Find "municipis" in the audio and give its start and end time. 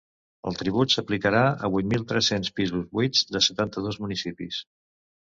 4.09-4.69